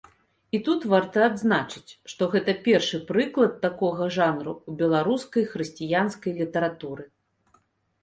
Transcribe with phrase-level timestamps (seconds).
[0.57, 7.03] І тут варта адзначыць, што гэта першы прыклад такога жанру ў беларускай хрысціянскай літаратуры.